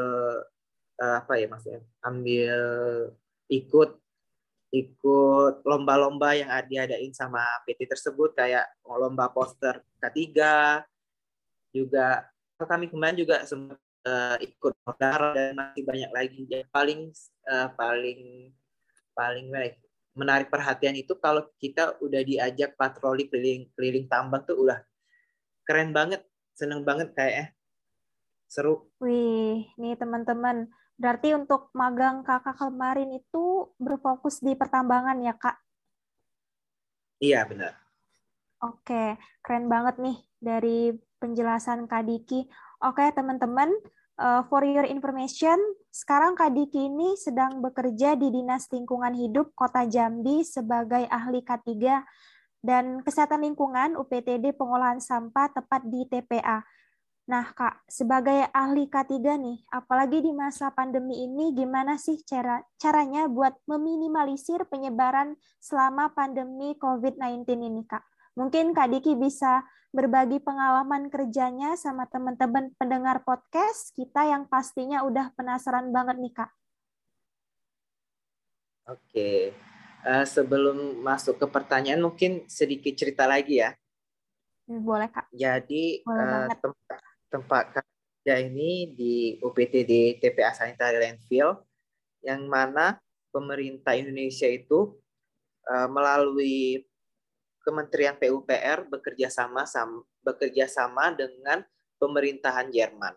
uh, 1.01 1.15
apa 1.25 1.33
ya 1.41 1.47
maksudnya? 1.49 1.81
Ambil 2.05 2.57
ikut 3.49 3.97
ikut 4.67 5.63
lomba-lomba 5.63 6.35
yang 6.35 6.51
diadain 6.67 7.15
sama 7.15 7.41
PT 7.63 7.87
tersebut 7.87 8.35
kayak 8.35 8.67
lomba 8.83 9.31
poster 9.31 9.79
K3 10.03 10.37
juga 11.85 12.25
kami 12.65 12.89
kemarin 12.89 13.21
juga 13.21 13.45
sempat 13.45 13.77
uh, 14.07 14.37
ikut 14.41 14.73
modal 14.81 15.21
dan 15.35 15.53
masih 15.53 15.83
banyak 15.85 16.11
lagi. 16.15 16.41
Yang 16.49 16.69
paling 16.73 16.99
uh, 17.45 17.69
paling 17.75 18.19
paling 19.13 19.45
menarik, 19.49 19.75
menarik 20.17 20.47
perhatian 20.49 20.95
itu 20.97 21.13
kalau 21.17 21.45
kita 21.61 21.97
udah 22.01 22.21
diajak 22.23 22.73
patroli 22.79 23.29
keliling 23.29 23.69
keliling 23.75 24.05
tambang 24.09 24.41
tuh 24.47 24.57
udah 24.57 24.79
keren 25.67 25.91
banget 25.91 26.23
seneng 26.55 26.81
banget 26.81 27.11
kayaknya. 27.13 27.53
Seru. 28.47 28.87
Wih 29.03 29.67
nih 29.75 29.99
teman-teman 29.99 30.71
berarti 30.97 31.35
untuk 31.37 31.69
magang 31.77 32.25
kakak 32.25 32.57
kemarin 32.57 33.11
itu 33.13 33.69
berfokus 33.77 34.41
di 34.41 34.57
pertambangan 34.57 35.19
ya 35.21 35.35
kak? 35.35 35.59
Iya 37.21 37.45
benar. 37.45 37.73
Oke 38.63 39.19
keren 39.45 39.69
banget 39.69 40.01
nih 40.01 40.17
dari 40.41 40.95
penjelasan 41.19 41.89
kak 41.89 42.05
Diki 42.05 42.45
oke 42.81 43.03
teman-teman 43.13 43.69
uh, 44.21 44.41
for 44.47 44.65
your 44.65 44.85
information 44.85 45.57
sekarang 45.89 46.37
kak 46.37 46.53
Diki 46.53 46.89
ini 46.89 47.17
sedang 47.17 47.61
bekerja 47.61 48.17
di 48.17 48.29
Dinas 48.33 48.69
Lingkungan 48.69 49.13
Hidup 49.17 49.53
Kota 49.57 49.85
Jambi 49.85 50.45
sebagai 50.45 51.05
ahli 51.09 51.41
K3 51.41 51.73
dan 52.67 52.99
Kesehatan 53.05 53.45
Lingkungan 53.45 53.95
UPTD 53.95 54.51
Pengolahan 54.57 54.99
Sampah 54.99 55.53
tepat 55.53 55.85
di 55.85 56.03
TPA. 56.09 56.65
Nah, 57.27 57.43
Kak, 57.51 57.83
sebagai 57.91 58.47
ahli 58.55 58.87
K3 58.87 59.35
nih, 59.35 59.59
apalagi 59.67 60.23
di 60.23 60.31
masa 60.31 60.71
pandemi 60.71 61.27
ini, 61.27 61.51
gimana 61.51 61.99
sih 61.99 62.23
cara 62.23 62.63
caranya 62.79 63.27
buat 63.27 63.51
meminimalisir 63.67 64.63
penyebaran 64.71 65.35
selama 65.59 66.15
pandemi 66.15 66.79
COVID-19 66.79 67.43
ini, 67.67 67.83
Kak? 67.83 67.99
Mungkin 68.37 68.77
Kak 68.77 68.93
Diki 68.93 69.17
bisa 69.17 69.65
berbagi 69.89 70.37
pengalaman 70.37 71.09
kerjanya 71.09 71.73
sama 71.73 72.05
teman-teman 72.05 72.69
pendengar 72.77 73.25
podcast 73.25 73.97
kita 73.97 74.29
yang 74.29 74.45
pastinya 74.45 75.01
udah 75.01 75.33
penasaran 75.33 75.89
banget 75.89 76.21
nih, 76.21 76.33
Kak. 76.37 76.51
Oke, 78.87 79.57
uh, 80.07 80.23
sebelum 80.23 81.03
masuk 81.03 81.35
ke 81.41 81.47
pertanyaan 81.51 81.99
mungkin 81.99 82.47
sedikit 82.47 82.95
cerita 82.95 83.27
lagi 83.27 83.59
ya. 83.59 83.75
Hmm, 84.63 84.79
boleh 84.79 85.11
kak. 85.11 85.27
Jadi 85.35 86.07
uh, 86.07 86.47
tempat 86.47 86.99
tempat 87.27 87.63
kerja 87.75 88.39
ini 88.47 88.95
di 88.95 89.35
UPTD 89.43 90.23
TPA 90.23 90.55
Sanitary 90.55 91.03
Landfill 91.03 91.51
yang 92.23 92.47
mana 92.47 92.95
pemerintah 93.35 93.99
Indonesia 93.99 94.47
itu 94.47 94.95
uh, 95.67 95.87
melalui 95.91 96.86
Kementerian 97.67 98.15
PUPR 98.15 98.87
bekerja 98.87 99.27
sama, 99.27 99.67
bekerja 100.23 100.71
sama 100.71 101.11
dengan 101.11 101.67
pemerintahan 101.99 102.71
Jerman 102.71 103.11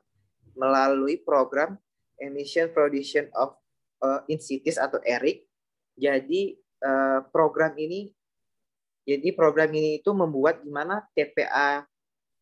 melalui 0.58 1.22
program 1.22 1.78
Emission 2.18 2.74
Production 2.74 3.30
of 3.38 3.54
uh, 4.02 4.26
in 4.26 4.42
Cities 4.42 4.82
atau 4.82 4.98
ERIC. 5.06 5.46
Jadi 5.94 6.58
Eh, 6.80 7.20
program 7.28 7.76
ini 7.76 8.08
jadi 9.04 9.36
program 9.36 9.68
ini 9.68 10.00
itu 10.00 10.16
membuat 10.16 10.64
gimana 10.64 11.04
TPA 11.12 11.84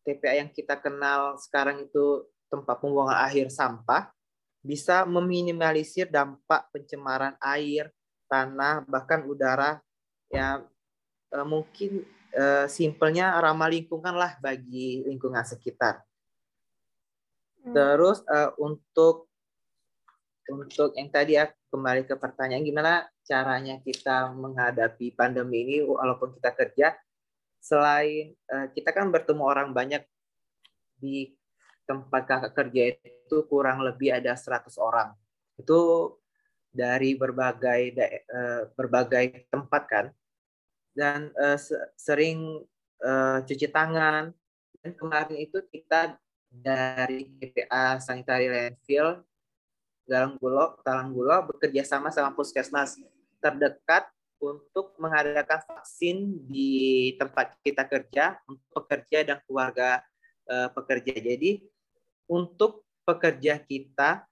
TPA 0.07 0.39
yang 0.39 0.47
kita 0.55 0.79
kenal 0.79 1.35
sekarang 1.35 1.83
itu 1.83 2.23
tempat 2.47 2.79
pembuangan 2.79 3.19
akhir 3.19 3.51
sampah 3.51 4.07
bisa 4.63 5.03
meminimalisir 5.03 6.07
dampak 6.07 6.71
pencemaran 6.71 7.35
air, 7.43 7.91
tanah, 8.31 8.87
bahkan 8.87 9.27
udara 9.27 9.83
ya 10.31 10.63
eh, 11.33 11.45
mungkin 11.45 12.03
eh, 12.33 12.65
simpelnya 12.69 13.37
ramah 13.41 13.69
lingkungan 13.69 14.15
lah 14.15 14.37
bagi 14.41 15.05
lingkungan 15.05 15.45
sekitar. 15.45 16.01
Hmm. 17.65 17.73
Terus 17.75 18.23
untuk 18.57 19.29
untuk 20.49 20.97
yang 20.97 21.13
tadi 21.13 21.37
ya 21.37 21.45
kembali 21.69 22.09
ke 22.09 22.17
pertanyaan 22.17 22.65
gimana 22.65 23.05
caranya 23.21 23.77
kita 23.77 24.33
menghadapi 24.33 25.13
pandemi 25.13 25.61
ini 25.61 25.77
walaupun 25.85 26.33
kita 26.33 26.49
kerja 26.57 26.97
selain 27.61 28.33
uh, 28.49 28.67
kita 28.73 28.89
kan 28.89 29.13
bertemu 29.13 29.43
orang 29.45 29.69
banyak 29.69 30.01
di 30.97 31.37
tempat 31.85 32.25
kakak 32.25 32.53
kerja 32.57 32.81
itu 33.05 33.37
kurang 33.45 33.85
lebih 33.85 34.09
ada 34.09 34.33
100 34.33 34.73
orang 34.81 35.13
itu 35.59 35.79
dari 36.69 37.13
berbagai 37.13 37.81
uh, 38.29 38.63
berbagai 38.73 39.45
tempat 39.53 39.83
kan 39.85 40.05
dan 40.99 41.31
uh, 41.39 41.55
sering 41.95 42.67
uh, 42.99 43.39
cuci 43.47 43.71
tangan 43.71 44.35
dan 44.83 44.91
kemarin 44.99 45.39
itu 45.39 45.63
kita 45.71 46.19
dari 46.51 47.31
GPA 47.39 48.03
Sanitary 48.03 48.51
Landfill 48.51 49.23
Galanggulo, 50.09 50.81
Talanggulo 50.83 51.53
bekerja 51.53 51.85
sama 51.87 52.11
sama 52.11 52.33
puskesmas 52.35 52.99
terdekat 53.39 54.09
untuk 54.41 54.97
mengadakan 54.97 55.61
vaksin 55.63 56.41
di 56.49 57.13
tempat 57.15 57.55
kita 57.63 57.85
kerja 57.85 58.39
untuk 58.49 58.67
pekerja 58.73 59.23
dan 59.23 59.37
keluarga 59.45 60.01
uh, 60.49 60.67
pekerja. 60.73 61.13
Jadi 61.13 61.61
untuk 62.25 62.83
pekerja 63.05 63.61
kita 63.61 64.25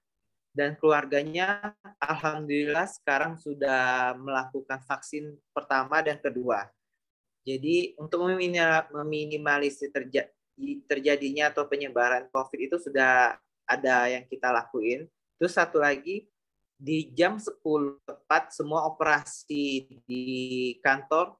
dan 0.58 0.74
keluarganya 0.74 1.78
alhamdulillah 2.02 2.90
sekarang 2.90 3.38
sudah 3.38 4.18
melakukan 4.18 4.82
vaksin 4.82 5.38
pertama 5.54 6.02
dan 6.02 6.18
kedua. 6.18 6.66
Jadi 7.46 7.94
untuk 7.94 8.26
meminimalisir 8.90 9.94
terjadinya 10.90 11.54
atau 11.54 11.70
penyebaran 11.70 12.26
COVID 12.34 12.58
itu 12.58 12.76
sudah 12.82 13.38
ada 13.70 14.10
yang 14.10 14.26
kita 14.26 14.50
lakuin 14.50 15.06
Terus 15.38 15.54
satu 15.54 15.78
lagi 15.78 16.26
di 16.74 17.14
jam 17.14 17.38
10 17.38 17.62
tepat 18.02 18.50
semua 18.50 18.90
operasi 18.90 19.86
di 20.02 20.26
kantor 20.82 21.38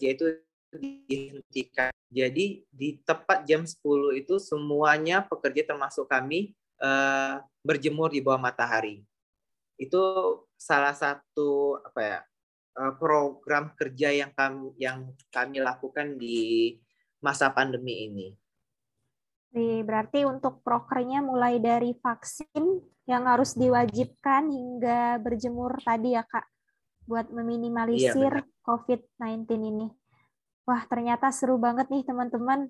yaitu 0.00 0.40
dihentikan. 0.72 1.92
Jadi 2.08 2.64
di 2.72 2.88
tepat 3.04 3.44
jam 3.44 3.64
10 3.64 4.24
itu 4.24 4.40
semuanya 4.40 5.20
pekerja 5.20 5.68
termasuk 5.68 6.08
kami 6.08 6.56
uh, 6.82 7.42
berjemur 7.62 8.10
di 8.10 8.22
bawah 8.22 8.40
matahari. 8.40 9.02
Itu 9.78 10.00
salah 10.58 10.94
satu 10.94 11.78
apa 11.82 12.00
ya 12.02 12.18
uh, 12.78 12.92
program 12.98 13.74
kerja 13.74 14.10
yang 14.14 14.30
kami 14.34 14.74
yang 14.78 15.10
kami 15.30 15.62
lakukan 15.62 16.18
di 16.18 16.74
masa 17.18 17.50
pandemi 17.50 18.06
ini. 18.06 18.28
Berarti 19.58 20.22
untuk 20.22 20.62
prokernya 20.62 21.24
mulai 21.24 21.58
dari 21.58 21.96
vaksin 21.96 22.62
yang 23.08 23.24
harus 23.24 23.56
diwajibkan 23.56 24.52
hingga 24.52 25.18
berjemur 25.18 25.80
tadi 25.80 26.14
ya 26.14 26.22
Kak, 26.22 26.44
buat 27.08 27.32
meminimalisir 27.32 28.44
iya, 28.44 28.60
COVID-19 28.62 29.48
ini. 29.56 29.88
Wah, 30.68 30.84
ternyata 30.84 31.32
seru 31.32 31.56
banget 31.56 31.88
nih 31.88 32.04
teman-teman. 32.04 32.68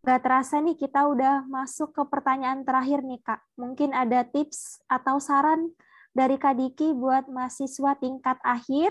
Gak 0.00 0.24
terasa 0.24 0.64
nih 0.64 0.80
kita 0.80 1.04
udah 1.12 1.44
masuk 1.44 1.92
ke 1.92 2.02
pertanyaan 2.08 2.64
terakhir 2.64 3.04
nih 3.04 3.20
Kak. 3.20 3.44
Mungkin 3.60 3.92
ada 3.92 4.24
tips 4.24 4.80
atau 4.88 5.20
saran 5.20 5.76
dari 6.16 6.40
Kak 6.40 6.56
Diki 6.56 6.96
buat 6.96 7.28
mahasiswa 7.28 7.92
tingkat 8.00 8.40
akhir 8.40 8.88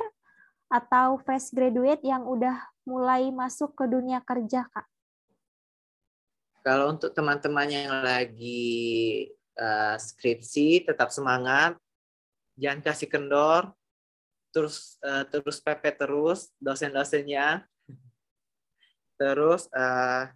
atau 0.69 1.17
fresh 1.25 1.49
graduate 1.49 2.05
yang 2.05 2.29
udah 2.29 2.61
mulai 2.85 3.33
masuk 3.33 3.73
ke 3.73 3.89
dunia 3.89 4.21
kerja 4.21 4.69
Kak? 4.69 4.85
Kalau 6.61 6.93
untuk 6.93 7.09
teman-teman 7.17 7.65
yang 7.73 7.89
lagi 8.05 9.25
uh, 9.57 9.97
skripsi, 9.97 10.85
tetap 10.85 11.09
semangat, 11.09 11.73
jangan 12.53 12.85
kasih 12.85 13.09
kendor, 13.09 13.73
terus 14.53 15.01
uh, 15.01 15.25
terus 15.25 15.57
pepet 15.57 15.97
terus 15.97 16.53
dosen-dosennya. 16.61 17.65
Terus 19.17 19.65
uh, 19.73 20.29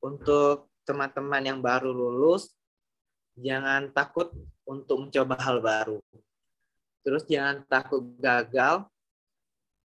untuk 0.00 0.72
teman-teman 0.88 1.44
yang 1.44 1.60
baru 1.60 1.92
lulus, 1.92 2.52
jangan 3.36 3.92
takut 3.94 4.32
untuk 4.66 5.06
mencoba 5.06 5.36
hal 5.38 5.60
baru. 5.62 5.98
Terus 7.00 7.24
jangan 7.28 7.64
takut 7.64 8.04
gagal, 8.20 8.84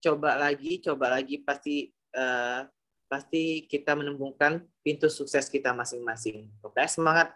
coba 0.01 0.31
lagi, 0.37 0.81
coba 0.81 1.19
lagi 1.19 1.41
pasti 1.41 1.93
uh, 2.17 2.65
pasti 3.05 3.69
kita 3.69 3.93
menemukan 3.93 4.65
pintu 4.81 5.05
sukses 5.05 5.45
kita 5.45 5.69
masing-masing. 5.77 6.49
Oke, 6.65 6.81
semangat. 6.89 7.33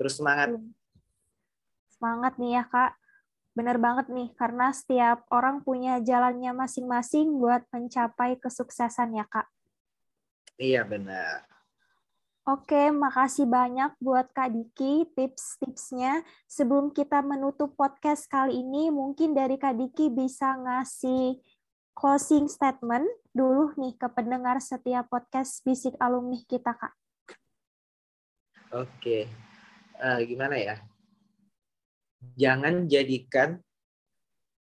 Terus 0.00 0.16
semangat. 0.16 0.56
Hmm. 0.56 0.72
Semangat 1.92 2.40
nih 2.40 2.56
ya, 2.56 2.64
Kak. 2.64 2.96
Benar 3.52 3.76
banget 3.76 4.06
nih, 4.08 4.32
karena 4.40 4.72
setiap 4.72 5.26
orang 5.28 5.60
punya 5.60 6.00
jalannya 6.00 6.56
masing-masing 6.56 7.36
buat 7.36 7.66
mencapai 7.68 8.40
kesuksesan 8.40 9.20
ya, 9.20 9.28
Kak. 9.28 9.44
Iya, 10.56 10.88
benar. 10.88 11.44
Oke, 12.50 12.90
makasih 12.90 13.46
banyak 13.46 13.94
buat 14.02 14.26
Kak 14.34 14.50
Diki 14.50 15.06
tips-tipsnya. 15.14 16.26
Sebelum 16.50 16.90
kita 16.90 17.22
menutup 17.22 17.78
podcast 17.78 18.26
kali 18.26 18.58
ini, 18.58 18.90
mungkin 18.90 19.38
dari 19.38 19.54
Kak 19.54 19.78
Diki 19.78 20.10
bisa 20.10 20.58
ngasih 20.58 21.38
closing 21.94 22.50
statement 22.50 23.06
dulu 23.30 23.70
nih 23.78 23.94
ke 23.94 24.08
pendengar 24.10 24.58
setiap 24.58 25.06
podcast 25.06 25.62
Bisik 25.62 25.94
Alumni 26.02 26.42
kita, 26.42 26.74
Kak. 26.74 26.90
Oke, 28.74 29.30
uh, 30.02 30.18
gimana 30.26 30.58
ya? 30.58 30.82
Jangan 32.34 32.90
jadikan 32.90 33.62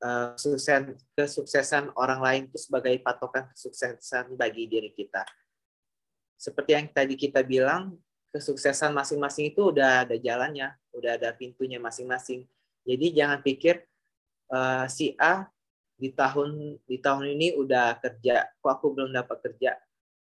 uh, 0.02 0.35
sukses, 0.35 0.98
kesuksesan 1.14 1.94
orang 1.94 2.18
lain 2.18 2.42
itu 2.50 2.66
sebagai 2.66 2.98
patokan 2.98 3.46
kesuksesan 3.54 4.35
bagi 4.35 4.66
diri 4.66 4.90
kita. 4.90 5.22
Seperti 6.40 6.72
yang 6.72 6.88
tadi 6.88 7.20
kita 7.20 7.44
bilang, 7.44 8.00
kesuksesan 8.33 8.96
masing-masing 8.96 9.53
itu 9.53 9.68
udah 9.68 10.09
ada 10.09 10.16
jalannya, 10.16 10.72
udah 10.96 11.20
ada 11.20 11.37
pintunya 11.37 11.76
masing-masing. 11.76 12.48
Jadi 12.88 13.12
jangan 13.12 13.44
pikir 13.44 13.85
uh, 14.48 14.88
si 14.88 15.12
A 15.20 15.44
di 16.00 16.09
tahun 16.16 16.81
di 16.88 16.96
tahun 16.96 17.37
ini 17.37 17.61
udah 17.61 18.00
kerja, 18.00 18.48
kok 18.57 18.72
aku 18.72 18.96
belum 18.96 19.12
dapat 19.12 19.37
kerja. 19.44 19.76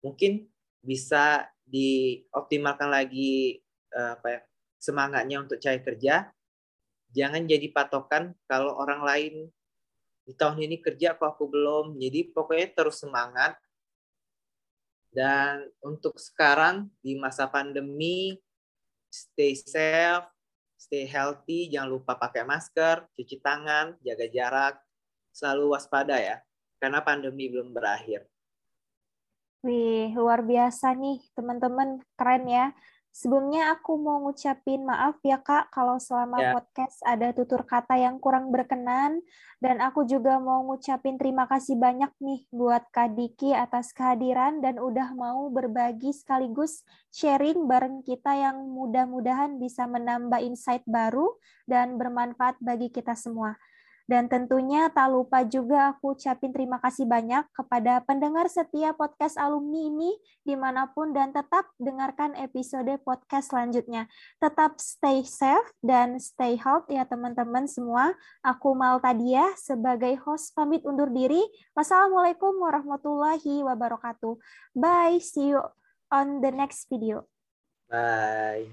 Mungkin 0.05 0.45
bisa 0.85 1.49
dioptimalkan 1.65 2.93
lagi 2.93 3.57
uh, 3.97 4.13
apa 4.13 4.27
ya, 4.29 4.39
semangatnya 4.77 5.41
untuk 5.41 5.57
cari 5.57 5.81
kerja. 5.81 6.29
Jangan 7.09 7.49
jadi 7.49 7.73
patokan 7.73 8.37
kalau 8.45 8.77
orang 8.77 9.01
lain 9.01 9.33
di 10.29 10.33
tahun 10.37 10.61
ini 10.61 10.77
kerja 10.77 11.17
kok 11.17 11.25
aku 11.25 11.49
belum. 11.49 11.97
Jadi 11.97 12.29
pokoknya 12.29 12.69
terus 12.75 13.01
semangat. 13.01 13.57
Dan 15.13 15.69
untuk 15.85 16.17
sekarang 16.17 16.89
di 17.05 17.13
masa 17.13 17.45
pandemi, 17.45 18.33
stay 19.13 19.53
safe, 19.53 20.25
stay 20.73 21.05
healthy, 21.05 21.69
jangan 21.69 21.93
lupa 21.93 22.17
pakai 22.17 22.41
masker, 22.41 23.05
cuci 23.13 23.37
tangan, 23.39 23.93
jaga 24.01 24.25
jarak, 24.25 24.75
selalu 25.29 25.77
waspada 25.77 26.17
ya, 26.17 26.41
karena 26.81 27.05
pandemi 27.05 27.45
belum 27.47 27.71
berakhir. 27.71 28.25
Wih, 29.63 30.11
luar 30.17 30.43
biasa 30.43 30.91
nih 30.97 31.23
teman-teman, 31.37 32.03
keren 32.19 32.45
ya. 32.49 32.75
Sebelumnya 33.13 33.77
aku 33.77 33.93
mau 34.01 34.25
ngucapin 34.25 34.89
maaf 34.89 35.21
ya 35.21 35.37
Kak 35.37 35.69
kalau 35.69 36.01
selama 36.01 36.41
ya. 36.41 36.57
podcast 36.57 36.97
ada 37.05 37.29
tutur 37.29 37.61
kata 37.61 37.93
yang 37.93 38.17
kurang 38.17 38.49
berkenan 38.49 39.21
dan 39.61 39.85
aku 39.85 40.01
juga 40.09 40.41
mau 40.41 40.65
ngucapin 40.65 41.21
terima 41.21 41.45
kasih 41.45 41.77
banyak 41.77 42.09
nih 42.17 42.41
buat 42.49 42.89
Kak 42.89 43.13
Diki 43.13 43.53
atas 43.53 43.93
kehadiran 43.93 44.65
dan 44.65 44.81
udah 44.81 45.13
mau 45.13 45.45
berbagi 45.53 46.09
sekaligus 46.09 46.81
sharing 47.13 47.69
bareng 47.69 48.01
kita 48.01 48.33
yang 48.33 48.65
mudah-mudahan 48.73 49.61
bisa 49.61 49.85
menambah 49.85 50.41
insight 50.41 50.81
baru 50.89 51.37
dan 51.69 52.01
bermanfaat 52.01 52.57
bagi 52.65 52.89
kita 52.89 53.13
semua. 53.13 53.53
Dan 54.03 54.27
tentunya 54.27 54.91
tak 54.91 55.15
lupa 55.15 55.47
juga 55.47 55.95
aku 55.95 56.11
ucapin 56.15 56.51
terima 56.51 56.75
kasih 56.83 57.07
banyak 57.07 57.47
kepada 57.55 58.03
pendengar 58.03 58.51
setia 58.51 58.91
podcast 58.91 59.39
alumni 59.39 59.87
ini 59.87 60.11
di 60.43 60.59
mana 60.59 60.91
pun 60.91 61.15
dan 61.15 61.31
tetap 61.31 61.71
dengarkan 61.79 62.35
episode 62.35 62.91
podcast 63.07 63.55
selanjutnya. 63.55 64.11
Tetap 64.43 64.75
stay 64.77 65.23
safe 65.23 65.71
dan 65.79 66.19
stay 66.19 66.59
healthy 66.59 66.99
ya 66.99 67.07
teman-teman 67.07 67.63
semua. 67.63 68.11
Aku 68.43 68.75
Maltadia 68.75 69.55
sebagai 69.55 70.19
host 70.27 70.51
pamit 70.51 70.83
undur 70.83 71.07
diri. 71.07 71.39
Wassalamualaikum 71.71 72.59
warahmatullahi 72.59 73.63
wabarakatuh. 73.63 74.35
Bye, 74.75 75.23
see 75.23 75.55
you 75.55 75.63
on 76.11 76.43
the 76.43 76.51
next 76.51 76.91
video. 76.91 77.25
Bye. 77.87 78.67